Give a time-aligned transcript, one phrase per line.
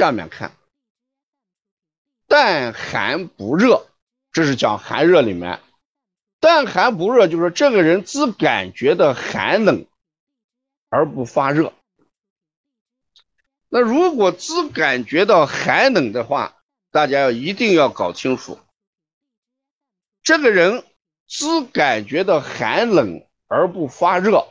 [0.00, 0.56] 下面看，
[2.26, 3.86] 但寒不热，
[4.32, 5.60] 这是讲寒热里面，
[6.38, 9.86] 但寒不热，就是这个人只感觉到寒冷
[10.88, 11.74] 而不发热。
[13.68, 16.56] 那如果只感觉到寒冷的话，
[16.90, 18.58] 大家要一定要搞清楚，
[20.22, 20.82] 这个人
[21.26, 24.48] 只感觉到寒冷而不发热。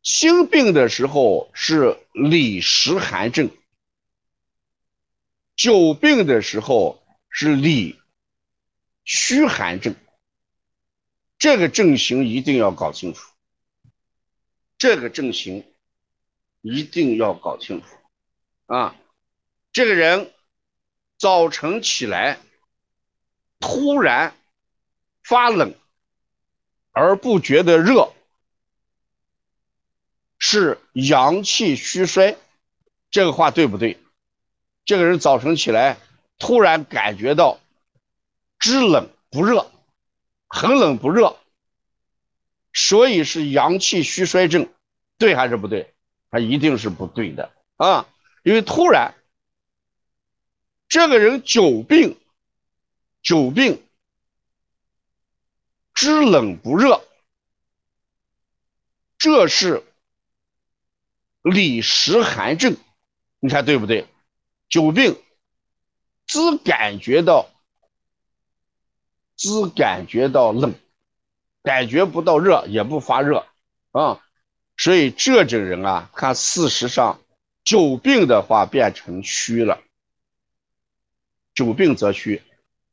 [0.00, 3.50] 心病的时候是里实寒症，
[5.56, 7.98] 久病的时候是里
[9.04, 9.96] 虚寒症。
[11.38, 13.32] 这个症型一定要搞清楚，
[14.78, 15.64] 这个症型。
[16.68, 17.86] 一定要搞清楚
[18.66, 18.96] 啊！
[19.70, 20.34] 这个人
[21.16, 22.40] 早晨起来
[23.60, 24.34] 突然
[25.22, 25.76] 发冷
[26.90, 28.12] 而不觉得热，
[30.38, 32.36] 是阳气虚衰。
[33.12, 34.00] 这个话对不对？
[34.86, 35.98] 这个人早晨起来
[36.38, 37.58] 突然感觉到
[38.58, 39.70] 知冷不热，
[40.48, 41.36] 很冷不热，
[42.72, 44.72] 所以是阳气虚衰症，
[45.18, 45.92] 对还是不对？
[46.30, 48.06] 他一定是不对的啊！
[48.42, 49.14] 因为突然，
[50.88, 52.16] 这个人久病，
[53.22, 53.82] 久病，
[55.94, 57.02] 知冷不热，
[59.18, 59.82] 这是
[61.42, 62.76] 里实寒症，
[63.40, 64.06] 你看对不对？
[64.68, 65.16] 久病，
[66.26, 67.48] 只感觉到，
[69.36, 70.74] 只感觉到冷，
[71.62, 73.46] 感觉不到热，也不发热
[73.92, 74.22] 啊。
[74.76, 77.20] 所以这种人啊，他事实上
[77.64, 79.82] 久病的话变成虚了。
[81.54, 82.42] 久病则虚，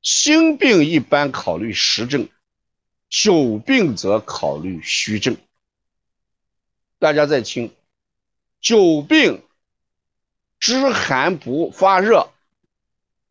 [0.01, 2.29] 心病一般考虑实症，
[3.09, 5.35] 久病则考虑虚症。
[6.99, 7.75] 大家再听，
[8.61, 9.43] 久病
[10.63, 12.31] 知寒不发热，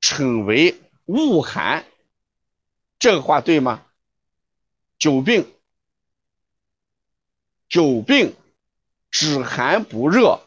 [0.02, 1.86] 称为恶寒，
[2.98, 3.86] 这个话对吗？
[4.98, 5.50] 久病，
[7.70, 8.36] 久病。
[9.10, 10.46] 只寒不热，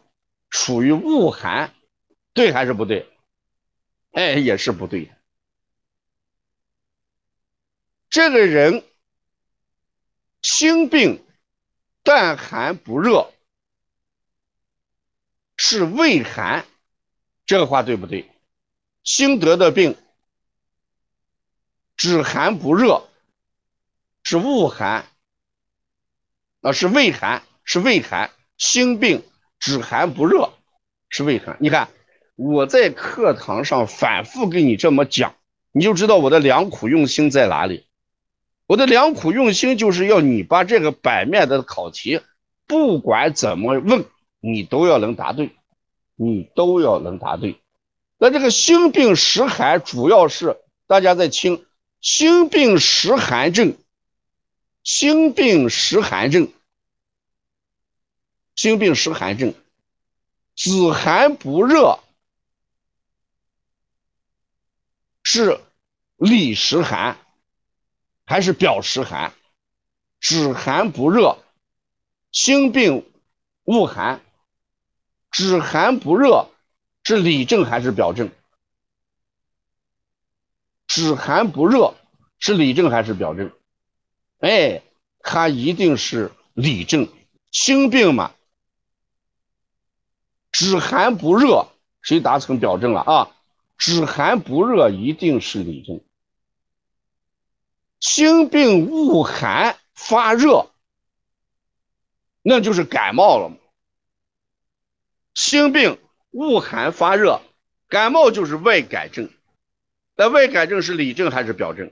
[0.52, 1.74] 属于恶寒，
[2.34, 3.12] 对还是不对？
[4.12, 5.12] 哎，也是不对的。
[8.12, 8.84] 这个人
[10.44, 11.26] 心病，
[12.04, 13.34] 但寒不热，
[15.58, 16.66] 是胃寒，
[17.46, 18.30] 这个话对不对？
[19.04, 19.96] 心得的病，
[21.96, 23.04] 只寒不热，
[24.24, 25.06] 是恶寒，
[26.62, 28.32] 啊，是胃寒，是胃寒。
[28.58, 29.22] 心病
[29.60, 30.54] 只寒不热，
[31.10, 31.58] 是胃寒。
[31.60, 31.90] 你看
[32.36, 35.36] 我在课堂上反复跟你这么讲，
[35.72, 37.86] 你就知道我的良苦用心在哪里。
[38.66, 42.22] 我的良苦用心就是要你把这个版面的考题，
[42.66, 44.06] 不管怎么问，
[44.40, 45.52] 你都要能答对，
[46.16, 47.62] 你都要能答对。
[48.18, 51.66] 那这个心病实寒，主要是大家在听
[52.02, 53.78] 心病实寒症，
[54.84, 56.52] 心病实寒症。
[58.56, 59.54] 心病实寒症，
[60.56, 62.00] 子寒不热，
[65.24, 65.60] 是
[66.16, 67.18] 里实寒
[68.26, 69.34] 还是表实寒？
[70.22, 71.38] 止寒不热，
[72.32, 73.06] 心病
[73.66, 74.22] 恶寒，
[75.36, 76.48] 止寒不热
[77.04, 78.32] 是里症还是表症？
[80.88, 81.94] 止寒不热
[82.40, 83.52] 是里症还是表症？
[84.40, 84.82] 哎，
[85.20, 87.10] 它一定是里症，
[87.52, 88.32] 心病嘛。
[90.54, 91.68] 止寒不热，
[92.02, 93.36] 谁达成表证了啊？
[93.78, 96.00] 止寒不热一定是里症。
[98.00, 100.72] 心病恶寒发热，
[102.42, 103.58] 那就是感冒了嘛
[105.36, 106.00] 心病
[106.32, 107.42] 恶寒发热，
[107.88, 109.30] 感冒就是外感症。
[110.16, 111.92] 那外感症是里症还是表症？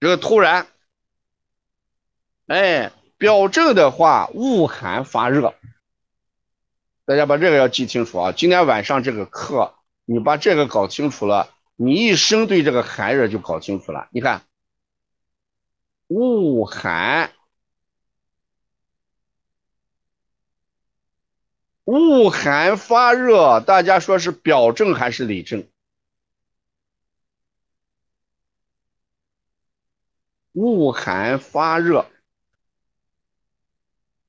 [0.00, 0.66] 这个突然，
[2.46, 2.90] 哎。
[3.16, 5.54] 表症的话，恶寒发热，
[7.06, 8.32] 大家把这个要记清楚啊！
[8.32, 14.08] 今天晚上这个课，你把这个搞清楚了，你一生对这个寒热就搞清楚了。
[14.10, 14.42] 你看，
[16.08, 17.32] 恶寒，
[21.84, 25.66] 恶寒发热，大家说是表症还是里症？
[30.52, 32.06] 恶寒发热。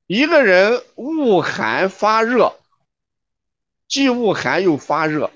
[0.05, 2.59] 一个人恶寒发热，
[3.87, 5.31] 既恶寒又发热。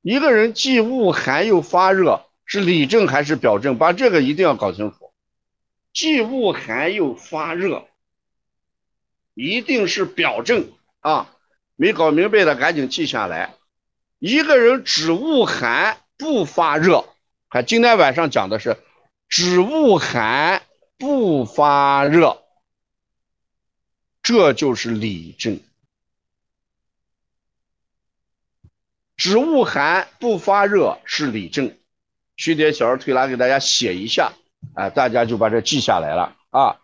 [0.00, 3.78] 一个人既恶寒又发热，是里症还是表症？
[3.78, 5.12] 把这个一定要搞清楚。
[5.92, 7.88] 既恶寒又发热，
[9.34, 11.31] 一定是表症，啊，
[11.82, 13.56] 没搞明白的赶紧记下来。
[14.20, 17.12] 一个人只恶寒不发热，
[17.50, 18.76] 看今天晚上讲的是
[19.28, 20.62] 只恶寒
[20.96, 22.40] 不发热，
[24.22, 25.60] 这就是里症。
[29.16, 31.76] 只恶寒不发热是里症，
[32.36, 34.34] 徐点小儿推拿给大家写一下，
[34.76, 36.80] 啊，大家就把这记下来了啊。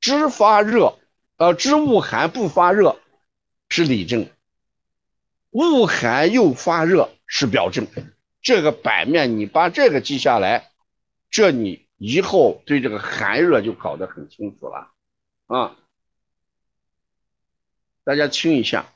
[0.00, 0.98] 只发热，
[1.42, 3.00] 呃，知恶寒不发热
[3.68, 4.30] 是里症，
[5.50, 7.88] 恶寒又发热是表症。
[8.42, 10.70] 这个版面你把这个记下来，
[11.30, 14.92] 这你以后对这个寒热就搞得很清楚了
[15.48, 15.76] 啊。
[18.04, 18.86] 大家听一下，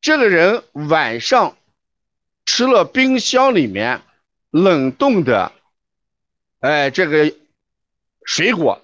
[0.00, 1.58] 这个人晚上
[2.46, 4.00] 吃了冰箱里面
[4.48, 5.52] 冷冻的，
[6.60, 7.36] 哎，这个
[8.24, 8.80] 水果。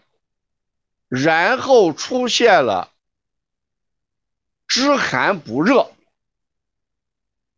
[1.10, 2.92] 然后出现了
[4.68, 5.90] 知寒不热，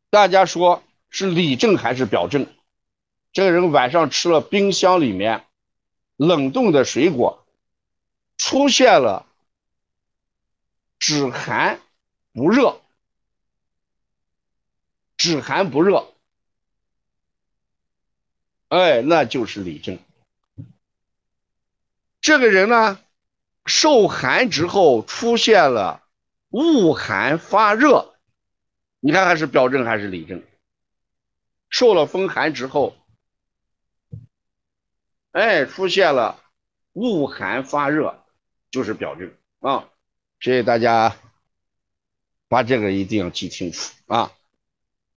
[0.09, 2.47] 大家说是里症还是表症？
[3.31, 5.45] 这个人晚上吃了冰箱里面
[6.17, 7.45] 冷冻的水果，
[8.39, 9.27] 出现了
[10.99, 11.79] 止寒
[12.33, 12.81] 不热，
[15.19, 16.11] 止寒不热，
[18.69, 19.99] 哎，那就是里症。
[22.23, 22.99] 这个人呢？
[23.65, 26.03] 受寒之后出现了
[26.49, 28.15] 恶寒发热，
[29.01, 30.43] 你看看是表症还是里症？
[31.69, 32.95] 受了风寒之后，
[35.31, 36.39] 哎，出现了
[36.93, 38.23] 恶寒发热，
[38.71, 39.89] 就是表症啊！
[40.41, 41.17] 所以大家，
[42.49, 44.33] 把这个一定要记清楚啊！